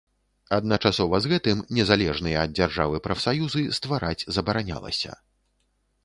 Адначасова 0.55 1.15
з 1.25 1.29
гэтым, 1.33 1.59
незалежныя 1.79 2.37
ад 2.45 2.55
дзяржавы 2.59 3.01
прафсаюзы 3.07 3.61
ствараць 3.79 4.27
забаранялася. 4.39 5.11